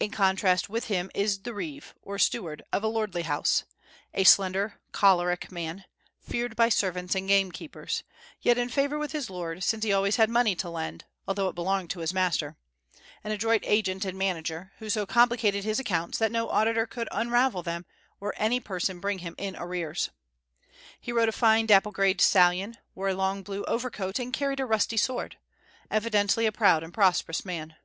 In 0.00 0.10
contrast 0.10 0.70
with 0.70 0.86
him 0.86 1.10
is 1.14 1.40
the 1.40 1.52
reve, 1.52 1.94
or 2.00 2.18
steward, 2.18 2.62
of 2.72 2.82
a 2.82 2.86
lordly 2.88 3.20
house, 3.24 3.64
a 4.14 4.24
slender, 4.24 4.80
choleric 4.92 5.52
man, 5.52 5.84
feared 6.22 6.56
by 6.56 6.70
servants 6.70 7.14
and 7.14 7.28
gamekeepers, 7.28 8.02
yet 8.40 8.56
in 8.56 8.70
favor 8.70 8.98
with 8.98 9.12
his 9.12 9.28
lord, 9.28 9.62
since 9.62 9.84
he 9.84 9.92
always 9.92 10.16
had 10.16 10.30
money 10.30 10.54
to 10.54 10.70
lend, 10.70 11.04
although 11.26 11.50
it 11.50 11.54
belonged 11.54 11.90
to 11.90 11.98
his 12.00 12.14
master; 12.14 12.56
an 13.22 13.30
adroit 13.30 13.60
agent 13.66 14.06
and 14.06 14.16
manager, 14.16 14.72
who 14.78 14.88
so 14.88 15.04
complicated 15.04 15.64
his 15.64 15.78
accounts 15.78 16.16
that 16.16 16.32
no 16.32 16.48
auditor 16.48 16.86
could 16.86 17.06
unravel 17.12 17.62
them 17.62 17.84
or 18.22 18.32
any 18.38 18.60
person 18.60 19.00
bring 19.00 19.18
him 19.18 19.34
in 19.36 19.54
arrears. 19.56 20.08
He 20.98 21.12
rode 21.12 21.28
a 21.28 21.32
fine 21.32 21.66
dappled 21.66 21.94
gray 21.94 22.16
stallion, 22.16 22.78
wore 22.94 23.10
a 23.10 23.14
long 23.14 23.42
blue 23.42 23.64
overcoat, 23.64 24.18
and 24.18 24.32
carried 24.32 24.60
a 24.60 24.64
rusty 24.64 24.96
sword, 24.96 25.36
evidently 25.90 26.46
a 26.46 26.52
proud 26.52 26.82
and 26.82 26.94
prosperous 26.94 27.44
man. 27.44 27.76